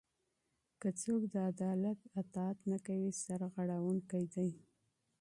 [0.81, 4.51] که څوک د دولت اطاعت نه کوي سرغړونکی دی.